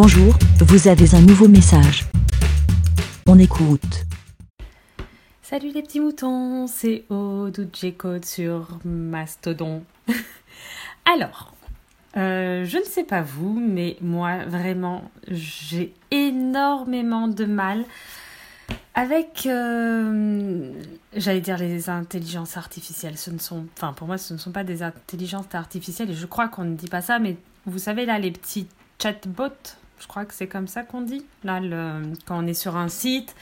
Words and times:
Bonjour, 0.00 0.32
vous 0.60 0.86
avez 0.86 1.12
un 1.16 1.20
nouveau 1.20 1.48
message. 1.48 2.04
On 3.26 3.36
écoute. 3.36 4.04
Salut 5.42 5.72
les 5.72 5.82
petits 5.82 5.98
moutons, 5.98 6.68
c'est 6.68 7.04
Aude 7.08 7.68
Code 7.96 8.24
sur 8.24 8.78
Mastodon. 8.84 9.82
Alors, 11.04 11.52
euh, 12.16 12.64
je 12.64 12.78
ne 12.78 12.84
sais 12.84 13.02
pas 13.02 13.22
vous, 13.22 13.58
mais 13.58 13.96
moi 14.00 14.44
vraiment, 14.46 15.10
j'ai 15.26 15.92
énormément 16.12 17.26
de 17.26 17.44
mal 17.44 17.84
avec, 18.94 19.46
euh, 19.46 20.70
j'allais 21.16 21.40
dire 21.40 21.58
les 21.58 21.90
intelligences 21.90 22.56
artificielles. 22.56 23.18
Ce 23.18 23.32
ne 23.32 23.38
sont, 23.38 23.66
enfin 23.76 23.92
pour 23.94 24.06
moi, 24.06 24.16
ce 24.16 24.32
ne 24.32 24.38
sont 24.38 24.52
pas 24.52 24.62
des 24.62 24.84
intelligences 24.84 25.52
artificielles 25.52 26.10
et 26.12 26.14
je 26.14 26.26
crois 26.26 26.46
qu'on 26.46 26.62
ne 26.62 26.76
dit 26.76 26.88
pas 26.88 27.02
ça, 27.02 27.18
mais 27.18 27.36
vous 27.66 27.80
savez 27.80 28.06
là 28.06 28.20
les 28.20 28.30
petits 28.30 28.68
chatbots, 29.02 29.74
je 30.00 30.06
crois 30.06 30.24
que 30.24 30.34
c'est 30.34 30.46
comme 30.46 30.68
ça 30.68 30.82
qu'on 30.82 31.02
dit. 31.02 31.24
Là, 31.44 31.60
quand 32.26 32.42
on 32.42 32.46
est 32.46 32.54
sur 32.54 32.76
un 32.76 32.88
site, 32.88 33.34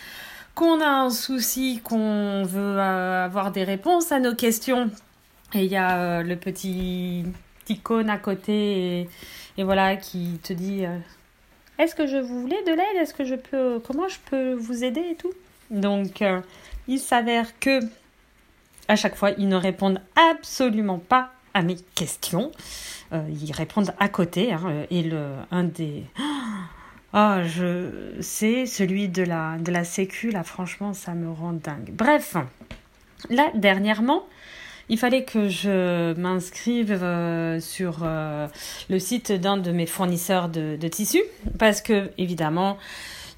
qu'on 0.54 0.80
a 0.80 0.88
un 0.88 1.10
souci, 1.10 1.80
qu'on 1.84 2.42
veut 2.44 2.78
euh, 2.78 3.24
avoir 3.24 3.52
des 3.52 3.64
réponses 3.64 4.10
à 4.12 4.18
nos 4.18 4.34
questions, 4.34 4.90
et 5.54 5.64
il 5.64 5.70
y 5.70 5.76
a 5.76 5.98
euh, 5.98 6.22
le 6.22 6.36
petit 6.36 7.24
icône 7.68 8.10
à 8.10 8.18
côté, 8.18 9.08
et, 9.58 9.62
voilà, 9.62 9.96
qui 9.96 10.40
te 10.42 10.52
dit 10.52 10.86
euh, 10.86 10.98
Est-ce 11.78 11.94
que 11.94 12.06
je 12.06 12.16
vous 12.16 12.40
voulais 12.40 12.62
de 12.64 12.72
l'aide? 12.72 12.96
Est-ce 12.96 13.14
que 13.14 13.24
je 13.24 13.34
peux. 13.34 13.80
Comment 13.80 14.08
je 14.08 14.18
peux 14.30 14.54
vous 14.54 14.82
aider 14.82 15.04
et 15.10 15.14
tout? 15.14 15.32
Donc, 15.70 16.22
il 16.88 16.98
s'avère 17.00 17.58
que 17.58 17.80
à 18.88 18.96
chaque 18.96 19.16
fois, 19.16 19.30
ils 19.32 19.48
ne 19.48 19.56
répondent 19.56 20.00
absolument 20.30 20.98
pas 20.98 21.32
mes 21.62 21.76
questions. 21.94 22.52
Euh, 23.12 23.22
ils 23.40 23.52
répondent 23.52 23.94
à 23.98 24.08
côté. 24.08 24.52
Hein, 24.52 24.86
et 24.90 25.02
le, 25.02 25.26
un 25.50 25.64
des. 25.64 26.04
Ah, 27.18 27.44
je 27.44 28.12
c'est 28.20 28.66
celui 28.66 29.08
de 29.08 29.22
la, 29.22 29.56
de 29.58 29.72
la 29.72 29.84
Sécu, 29.84 30.30
là, 30.30 30.42
franchement, 30.42 30.92
ça 30.92 31.14
me 31.14 31.30
rend 31.30 31.54
dingue. 31.54 31.90
Bref, 31.94 32.36
là, 33.30 33.48
dernièrement, 33.54 34.24
il 34.88 34.98
fallait 34.98 35.24
que 35.24 35.48
je 35.48 36.14
m'inscrive 36.14 36.92
euh, 36.92 37.58
sur 37.58 38.00
euh, 38.02 38.48
le 38.90 38.98
site 38.98 39.32
d'un 39.32 39.56
de 39.56 39.72
mes 39.72 39.86
fournisseurs 39.86 40.48
de, 40.48 40.76
de 40.76 40.88
tissus 40.88 41.22
parce 41.58 41.80
que, 41.80 42.10
évidemment, 42.18 42.76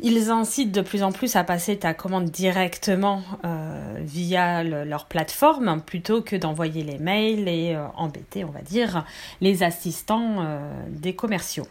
ils 0.00 0.30
incitent 0.30 0.72
de 0.72 0.80
plus 0.80 1.02
en 1.02 1.10
plus 1.10 1.34
à 1.36 1.44
passer 1.44 1.76
ta 1.76 1.92
commande 1.92 2.30
directement 2.30 3.22
euh, 3.44 3.96
via 3.98 4.62
leur 4.62 5.06
plateforme 5.06 5.82
plutôt 5.84 6.22
que 6.22 6.36
d'envoyer 6.36 6.84
les 6.84 6.98
mails 6.98 7.48
et 7.48 7.74
euh, 7.74 7.84
embêter, 7.96 8.44
on 8.44 8.50
va 8.50 8.62
dire, 8.62 9.04
les 9.40 9.62
assistants 9.62 10.36
euh, 10.38 10.58
des 10.88 11.14
commerciaux. 11.14 11.66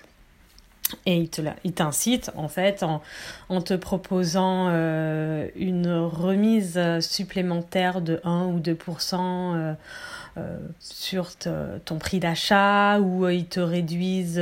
Et 1.05 1.29
ils 1.65 1.73
t'incitent 1.73 2.31
en 2.37 2.47
fait 2.47 2.81
en, 3.49 3.61
te 3.61 3.73
proposant 3.73 4.69
une 4.69 5.89
remise 5.89 6.79
supplémentaire 7.01 7.99
de 7.99 8.21
1 8.23 8.45
ou 8.45 8.61
2% 8.61 9.75
sur 10.79 11.35
ton 11.35 11.97
prix 11.97 12.21
d'achat 12.21 13.01
ou 13.01 13.27
ils 13.27 13.47
te 13.47 13.59
réduisent 13.59 14.41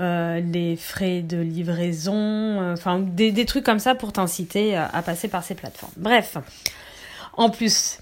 euh, 0.00 0.40
les 0.40 0.76
frais 0.76 1.20
de 1.20 1.36
livraison, 1.36 2.14
euh, 2.14 2.72
enfin 2.72 3.00
des, 3.00 3.44
trucs 3.44 3.64
comme 3.64 3.78
ça 3.78 3.94
pour 3.94 4.14
t'inciter 4.14 4.74
à, 4.74 5.02
passer 5.02 5.28
par 5.28 5.44
ces 5.44 5.54
plateformes. 5.54 5.92
Bref, 5.98 6.38
en 7.36 7.50
plus, 7.50 7.98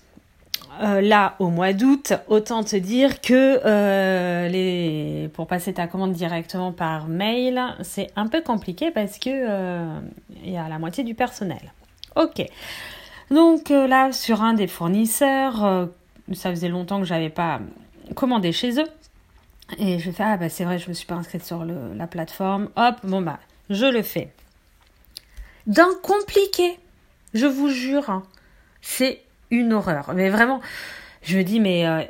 euh, 0.81 1.01
là 1.01 1.35
au 1.41 1.49
mois 1.49 1.73
d'août, 1.73 2.13
autant 2.29 2.63
te 2.63 2.77
dire 2.77 3.21
que 3.21 3.59
pour 5.29 5.49
passer 5.49 5.73
ta 5.73 5.89
commande 5.89 6.13
directement 6.13 6.71
par 6.71 7.09
mail, 7.09 7.61
c'est 7.83 8.13
un 8.15 8.29
peu 8.29 8.43
compliqué 8.43 8.93
parce 8.93 9.19
que 9.19 9.99
il 10.45 10.53
y 10.53 10.57
a 10.57 10.69
la 10.69 10.79
moitié 10.79 11.03
du 11.03 11.15
personnel. 11.15 11.73
Ok. 12.15 12.47
Donc 13.33 13.71
là, 13.71 14.13
sur 14.13 14.43
un 14.43 14.55
des 14.55 14.69
fournisseurs, 14.69 15.89
ça 16.33 16.51
faisait 16.51 16.69
longtemps 16.69 17.01
que 17.01 17.07
j'avais 17.07 17.31
pas 17.31 17.59
commandé 18.15 18.53
chez 18.53 18.81
eux. 18.81 18.89
Et 19.77 19.99
je 19.99 20.11
fais, 20.11 20.23
ah 20.23 20.37
bah 20.39 20.49
c'est 20.49 20.65
vrai, 20.65 20.79
je 20.79 20.89
me 20.89 20.95
suis 20.95 21.07
pas 21.07 21.15
inscrite 21.15 21.45
sur 21.45 21.65
la 21.65 22.07
plateforme. 22.07 22.71
Hop, 22.77 22.97
bon 23.05 23.21
bah, 23.21 23.39
je 23.69 23.85
le 23.85 24.03
fais. 24.03 24.33
D'un 25.67 25.91
compliqué, 26.03 26.79
je 27.35 27.47
vous 27.47 27.69
jure, 27.69 28.09
hein, 28.09 28.23
c'est 28.81 29.23
une 29.51 29.75
horreur. 29.75 30.13
Mais 30.15 30.31
vraiment, 30.31 30.61
je 31.23 31.37
me 31.37 31.45
dis, 31.45 31.61
mais 31.61 31.87
euh, 31.87 32.03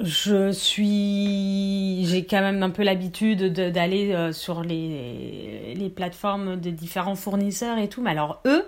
je 0.00 0.52
suis. 0.52 2.06
J'ai 2.06 2.24
quand 2.24 2.40
même 2.40 2.62
un 2.62 2.70
peu 2.70 2.82
l'habitude 2.82 3.52
d'aller 3.52 4.12
euh, 4.12 4.32
sur 4.32 4.62
les, 4.62 5.92
plateformes 5.94 6.60
de 6.60 6.70
différents 6.70 7.14
fournisseurs 7.14 7.78
et 7.78 7.88
tout. 7.88 8.02
Mais 8.02 8.10
alors, 8.10 8.40
eux, 8.46 8.64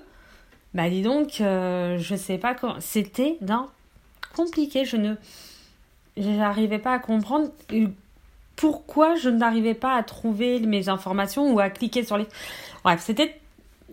bah 0.74 0.88
dis 0.88 1.02
donc, 1.02 1.40
euh, 1.40 1.98
je 1.98 2.14
sais 2.14 2.38
pas 2.38 2.54
comment. 2.54 2.76
C'était 2.80 3.36
d'un 3.40 3.68
compliqué. 4.34 4.84
Je 4.84 4.96
ne 4.96 5.14
je 6.20 6.28
n'arrivais 6.30 6.78
pas 6.78 6.94
à 6.94 6.98
comprendre 6.98 7.48
pourquoi 8.56 9.14
je 9.14 9.30
n'arrivais 9.30 9.74
pas 9.74 9.94
à 9.94 10.02
trouver 10.02 10.60
mes 10.60 10.88
informations 10.88 11.52
ou 11.52 11.60
à 11.60 11.70
cliquer 11.70 12.04
sur 12.04 12.18
les... 12.18 12.26
Bref, 12.82 13.00
c'était 13.04 13.40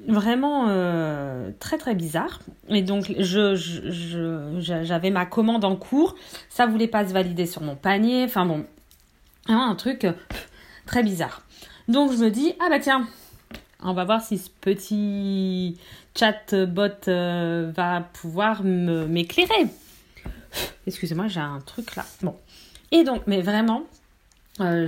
vraiment 0.07 0.65
euh, 0.67 1.51
très 1.59 1.77
très 1.77 1.95
bizarre. 1.95 2.39
Et 2.69 2.81
donc 2.81 3.13
je, 3.17 3.55
j'avais 4.59 5.11
ma 5.11 5.25
commande 5.25 5.65
en 5.65 5.75
cours, 5.75 6.15
ça 6.49 6.65
voulait 6.65 6.87
pas 6.87 7.07
se 7.07 7.13
valider 7.13 7.45
sur 7.45 7.61
mon 7.61 7.75
panier, 7.75 8.23
enfin 8.25 8.45
bon, 8.45 8.65
un 9.47 9.75
truc 9.75 10.05
euh, 10.05 10.13
très 10.85 11.03
bizarre. 11.03 11.43
Donc 11.87 12.11
je 12.11 12.17
me 12.17 12.29
dis, 12.29 12.53
ah 12.59 12.67
bah 12.69 12.79
tiens, 12.79 13.07
on 13.83 13.93
va 13.93 14.03
voir 14.03 14.21
si 14.21 14.37
ce 14.37 14.49
petit 14.49 15.77
chatbot 16.17 17.07
euh, 17.07 17.71
va 17.75 18.01
pouvoir 18.01 18.63
m'éclairer. 18.63 19.67
Excusez-moi, 20.87 21.27
j'ai 21.27 21.39
un 21.39 21.59
truc 21.61 21.95
là. 21.95 22.05
Bon. 22.21 22.35
Et 22.91 23.03
donc, 23.03 23.23
mais 23.27 23.41
vraiment, 23.41 23.83
euh, 24.61 24.87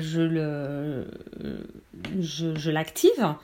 je 2.20 2.70
l'active. 2.72 3.36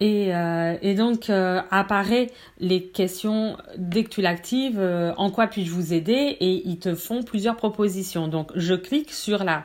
Et, 0.00 0.34
euh, 0.34 0.94
donc 0.94 1.30
euh, 1.30 1.60
apparaît 1.70 2.30
les 2.58 2.82
questions 2.84 3.56
dès 3.76 4.02
que 4.02 4.08
tu 4.08 4.20
l'actives, 4.20 4.80
en 4.80 5.30
quoi 5.30 5.46
puis-je 5.46 5.70
vous 5.70 5.92
aider? 5.92 6.36
Et 6.40 6.66
ils 6.66 6.78
te 6.78 6.94
font 6.94 7.22
plusieurs 7.22 7.56
propositions. 7.56 8.28
Donc 8.28 8.50
je 8.54 8.74
clique 8.74 9.12
sur 9.12 9.44
la, 9.44 9.64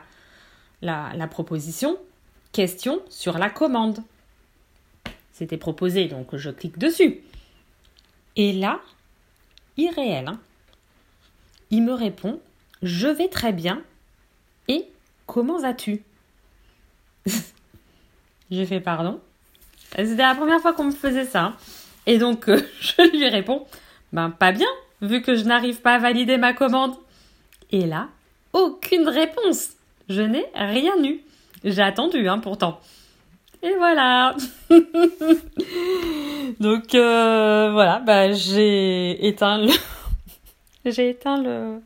la, 0.82 1.10
la 1.16 1.26
proposition, 1.26 1.96
question 2.52 3.00
sur 3.08 3.38
la 3.38 3.50
commande. 3.50 4.00
C'était 5.32 5.56
proposé, 5.56 6.06
donc 6.06 6.36
je 6.36 6.50
clique 6.50 6.78
dessus. 6.78 7.20
Et 8.36 8.52
là, 8.52 8.80
irréel, 9.76 10.28
hein, 10.28 10.38
il 11.70 11.82
me 11.82 11.92
répond 11.92 12.40
Je 12.82 13.08
vais 13.08 13.28
très 13.28 13.52
bien. 13.52 13.82
Et 14.68 14.86
comment 15.26 15.58
vas-tu? 15.58 16.02
J'ai 18.50 18.66
fait 18.66 18.80
pardon. 18.80 19.20
C'était 19.96 20.16
la 20.16 20.34
première 20.34 20.60
fois 20.60 20.72
qu'on 20.72 20.84
me 20.84 20.90
faisait 20.92 21.24
ça. 21.24 21.54
Et 22.06 22.18
donc, 22.18 22.48
euh, 22.48 22.60
je 22.80 23.10
lui 23.10 23.28
réponds 23.28 23.66
Ben, 24.12 24.30
pas 24.30 24.52
bien, 24.52 24.68
vu 25.02 25.22
que 25.22 25.34
je 25.34 25.44
n'arrive 25.44 25.80
pas 25.80 25.94
à 25.94 25.98
valider 25.98 26.36
ma 26.36 26.52
commande. 26.52 26.94
Et 27.70 27.86
là, 27.86 28.08
aucune 28.52 29.08
réponse. 29.08 29.70
Je 30.08 30.22
n'ai 30.22 30.46
rien 30.54 31.02
eu. 31.04 31.20
J'ai 31.64 31.82
attendu, 31.82 32.28
hein, 32.28 32.38
pourtant. 32.38 32.80
Et 33.62 33.74
voilà. 33.76 34.34
donc, 36.60 36.94
euh, 36.94 37.70
voilà, 37.72 37.98
bah, 37.98 38.32
j'ai 38.32 39.26
éteint 39.26 39.58
le 39.58 39.72
j'ai 40.90 41.10
éteint 41.10 41.42
le, 41.42 41.80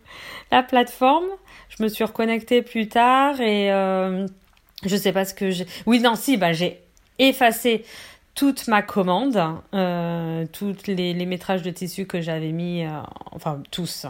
la 0.51 0.63
plateforme. 0.63 1.27
Je 1.69 1.83
me 1.83 1.89
suis 1.89 2.05
reconnectée 2.05 2.63
plus 2.63 2.89
tard 2.89 3.41
et 3.41 3.73
euh, 3.73 4.27
je 4.85 4.97
sais 4.97 5.13
pas 5.13 5.25
ce 5.25 5.35
que 5.35 5.51
j'ai. 5.51 5.67
Oui, 5.87 6.01
non, 6.01 6.15
si, 6.17 6.37
bah, 6.37 6.53
j'ai 6.53 6.81
effacé 7.19 7.85
toute 8.35 8.69
ma 8.69 8.83
commande, 8.83 9.39
euh, 9.75 10.47
tous 10.53 10.87
les, 10.87 11.15
métrages 11.27 11.63
de 11.63 11.71
tissu 11.71 12.07
que 12.07 12.21
j'avais 12.21 12.53
mis, 12.53 12.85
euh, 12.85 13.01
enfin 13.33 13.63
tous, 13.71 14.07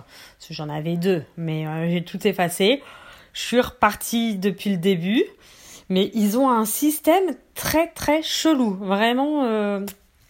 j'en 0.50 0.68
avais 0.68 0.96
deux, 0.96 1.24
mais 1.36 1.66
euh, 1.66 1.90
j'ai 1.90 2.04
tout 2.04 2.24
effacé. 2.26 2.82
Je 3.32 3.40
suis 3.40 3.60
repartie 3.60 4.36
depuis 4.36 4.70
le 4.70 4.76
début, 4.76 5.24
mais 5.88 6.10
ils 6.14 6.38
ont 6.38 6.50
un 6.50 6.64
système 6.64 7.34
très 7.54 7.88
très 7.88 8.22
chelou, 8.22 8.74
vraiment. 8.74 9.80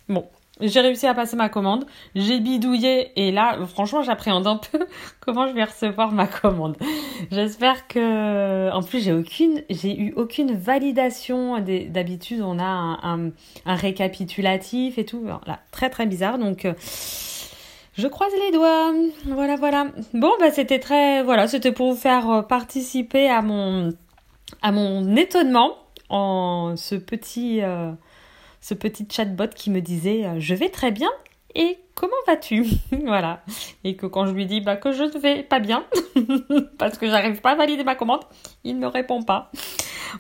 Bon, 0.09 0.27
j'ai 0.63 0.81
réussi 0.81 1.07
à 1.07 1.15
passer 1.15 1.37
ma 1.37 1.49
commande, 1.49 1.87
j'ai 2.15 2.41
bidouillé 2.41 3.13
et 3.17 3.33
là, 3.33 3.59
franchement, 3.67 4.03
j'appréhende 4.03 4.47
un 4.47 4.57
peu 4.57 4.87
comment 5.21 5.47
je 5.47 5.53
vais 5.53 5.65
recevoir 5.65 6.13
ma 6.13 6.27
commande. 6.27 6.77
J'espère 7.31 7.89
que, 7.89 8.71
en 8.73 8.83
plus, 8.83 9.03
j'ai 9.03 9.13
aucune, 9.13 9.63
j'ai 9.71 9.99
eu 9.99 10.13
aucune 10.17 10.55
validation. 10.55 11.59
D'habitude, 11.61 12.43
on 12.43 12.59
a 12.59 12.65
un, 12.65 13.33
récapitulatif 13.67 14.99
et 14.99 15.05
tout. 15.05 15.25
là, 15.25 15.61
très 15.71 15.91
très 15.91 16.07
bizarre. 16.07 16.39
Donc, 16.39 16.65
euh, 16.65 16.75
je 17.95 18.07
croise 18.09 18.33
les 18.47 18.53
doigts. 18.53 18.93
Voilà, 19.27 19.57
voilà. 19.57 19.87
Bon, 20.15 20.33
bah, 20.41 20.51
c'était 20.51 20.79
très, 20.79 21.23
voilà, 21.23 21.47
c'était 21.47 21.73
pour 21.73 21.93
vous 21.93 21.99
faire 21.99 22.31
euh, 22.31 22.43
participer 22.43 23.29
à 23.29 23.43
mon, 23.43 23.91
à 24.63 24.73
mon 24.73 25.17
étonnement 25.17 25.77
en 26.09 26.75
ce 26.77 26.95
petit, 26.95 27.63
ce 28.63 28.73
petit 28.73 29.07
chatbot 29.11 29.49
qui 29.55 29.69
me 29.69 29.83
disait 29.83 30.25
Je 30.39 30.55
vais 30.55 30.71
très 30.71 30.91
bien 30.91 31.11
et 31.55 31.79
comment 31.95 32.13
vas-tu? 32.27 32.65
Voilà. 33.05 33.43
Et 33.85 33.97
que 33.97 34.07
quand 34.07 34.27
je 34.27 34.33
lui 34.33 34.47
dis 34.47 34.61
bah, 34.61 34.77
que 34.77 34.93
je 34.93 35.05
ne 35.05 35.19
vais 35.19 35.43
pas 35.43 35.61
bien, 35.61 35.85
parce 36.79 36.97
que 36.97 37.07
j'arrive 37.07 37.41
pas 37.41 37.53
à 37.53 37.55
valider 37.57 37.85
ma 37.85 37.95
commande, 37.95 38.23
il 38.65 38.79
ne 38.79 38.87
répond 38.87 39.23
pas. 39.23 39.51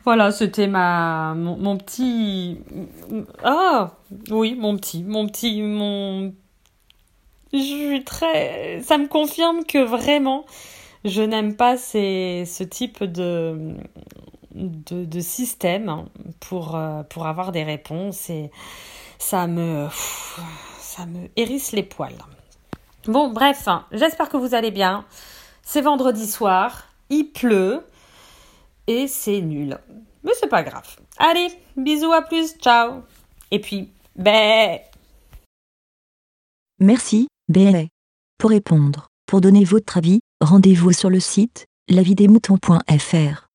Voilà, 0.05 0.31
c'était 0.31 0.67
ma 0.67 1.35
mon, 1.35 1.77
petit 1.77 2.59
ah 3.45 3.93
oui 4.31 4.55
mon 4.55 4.77
petit 4.77 5.03
mon 5.03 5.27
petit 5.27 5.61
mon 5.61 6.33
je 7.53 7.59
suis 7.59 8.05
très 8.05 8.81
ça 8.81 8.97
me 8.97 9.07
confirme 9.07 9.65
que 9.65 9.79
vraiment 9.79 10.47
je 11.05 11.21
n'aime 11.23 11.57
pas 11.57 11.77
ces, 11.77 12.45
ce 12.47 12.65
type 12.65 13.05
de, 13.05 13.75
de 14.55 15.21
système 15.21 16.07
pour, 16.49 16.77
euh, 16.77 17.03
pour 17.05 17.27
avoir 17.27 17.53
des 17.53 17.63
réponses 17.63 18.29
et 18.31 18.51
ça 19.19 19.47
me 19.47 19.89
ça 20.81 21.07
me 21.07 21.29
hérisse 21.37 21.73
les 21.73 21.83
poils. 21.83 22.19
Bon, 23.07 23.31
bref, 23.31 23.69
j'espère 23.93 24.29
que 24.29 24.37
vous 24.37 24.55
allez 24.55 24.71
bien. 24.71 25.05
C'est 25.63 25.81
vendredi 25.81 26.27
soir, 26.27 26.89
il 27.09 27.25
pleut 27.25 27.83
et 28.87 29.07
c'est 29.07 29.41
nul. 29.41 29.79
Mais 30.23 30.33
c'est 30.39 30.49
pas 30.49 30.63
grave. 30.63 30.97
Allez, 31.19 31.49
bisous, 31.77 32.13
à 32.13 32.23
plus, 32.23 32.57
ciao. 32.59 33.03
Et 33.51 33.61
puis, 33.61 33.91
bé. 34.17 34.81
Merci, 36.79 37.29
bé. 37.49 37.89
Pour 38.39 38.51
répondre, 38.51 39.09
pour 39.27 39.41
donner 39.41 39.65
votre 39.65 39.97
avis, 39.99 40.21
rendez-vous 40.41 40.93
sur 40.93 41.11
le 41.11 41.21
site 41.21 41.67
lavidemouton.fr. 41.89 43.52